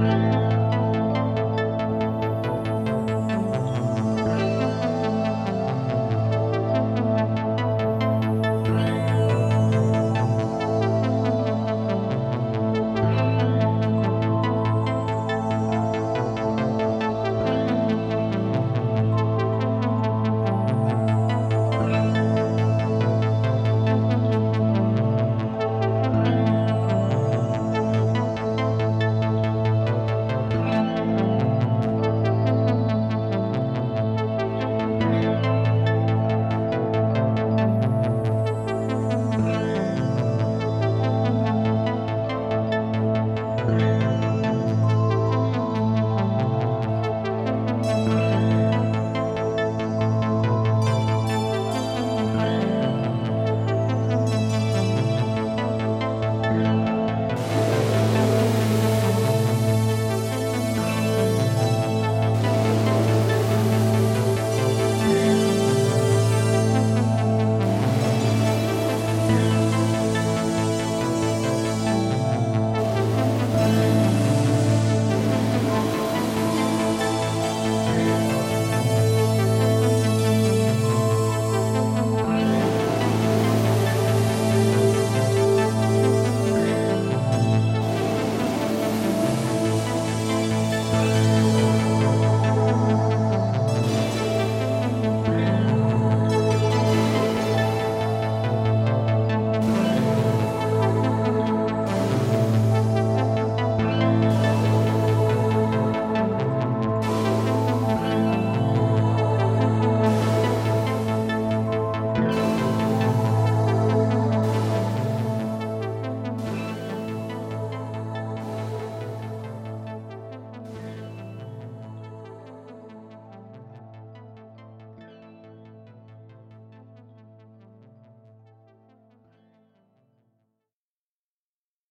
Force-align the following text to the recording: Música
Música 0.00 0.59